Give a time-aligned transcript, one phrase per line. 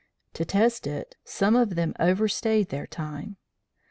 [0.33, 3.37] To test it, some of them overstayed their time.